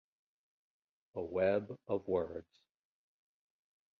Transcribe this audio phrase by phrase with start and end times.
[1.13, 2.49] A Web of Words.